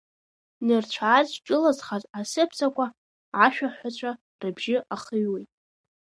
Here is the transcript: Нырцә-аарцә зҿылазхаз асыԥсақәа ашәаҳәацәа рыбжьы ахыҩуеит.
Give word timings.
Нырцә-аарцә 0.65 1.33
зҿылазхаз 1.37 2.03
асыԥсақәа 2.19 2.85
ашәаҳәацәа 3.45 4.11
рыбжьы 4.41 4.77
ахыҩуеит. 4.95 5.49